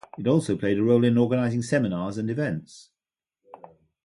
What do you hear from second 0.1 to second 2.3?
It also played its role in organising seminars and